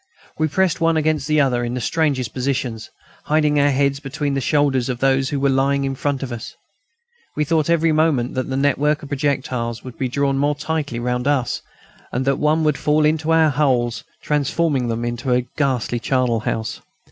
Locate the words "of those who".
4.89-5.39